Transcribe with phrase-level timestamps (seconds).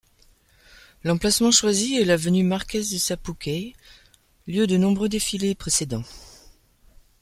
[1.03, 3.75] L'emplacement choisi est l'avenue Marquês de Sapucaí,
[4.47, 6.01] lieu de nombreux défilés précédents.